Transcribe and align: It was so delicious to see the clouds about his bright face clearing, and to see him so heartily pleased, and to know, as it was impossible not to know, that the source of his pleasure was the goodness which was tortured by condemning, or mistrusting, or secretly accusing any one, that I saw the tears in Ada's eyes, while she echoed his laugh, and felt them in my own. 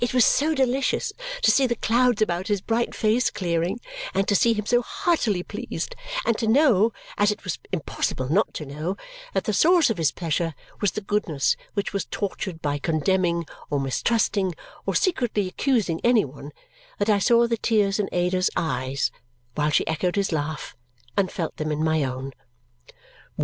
It 0.03 0.15
was 0.15 0.25
so 0.25 0.55
delicious 0.55 1.13
to 1.43 1.51
see 1.51 1.67
the 1.67 1.75
clouds 1.75 2.23
about 2.23 2.47
his 2.47 2.59
bright 2.59 2.95
face 2.95 3.29
clearing, 3.29 3.79
and 4.15 4.27
to 4.27 4.35
see 4.35 4.53
him 4.53 4.65
so 4.65 4.81
heartily 4.81 5.43
pleased, 5.43 5.95
and 6.25 6.35
to 6.39 6.47
know, 6.47 6.91
as 7.19 7.29
it 7.29 7.43
was 7.43 7.59
impossible 7.71 8.27
not 8.27 8.51
to 8.55 8.65
know, 8.65 8.97
that 9.35 9.43
the 9.43 9.53
source 9.53 9.91
of 9.91 9.99
his 9.99 10.11
pleasure 10.11 10.55
was 10.79 10.93
the 10.93 11.01
goodness 11.05 11.55
which 11.75 11.93
was 11.93 12.05
tortured 12.05 12.63
by 12.63 12.79
condemning, 12.79 13.45
or 13.69 13.79
mistrusting, 13.79 14.55
or 14.87 14.95
secretly 14.95 15.47
accusing 15.47 16.01
any 16.03 16.25
one, 16.25 16.49
that 16.97 17.07
I 17.07 17.19
saw 17.19 17.45
the 17.45 17.55
tears 17.57 17.99
in 17.99 18.09
Ada's 18.11 18.49
eyes, 18.55 19.11
while 19.53 19.69
she 19.69 19.85
echoed 19.85 20.15
his 20.15 20.31
laugh, 20.31 20.75
and 21.15 21.31
felt 21.31 21.57
them 21.57 21.71
in 21.71 21.83
my 21.83 22.03
own. 22.03 22.31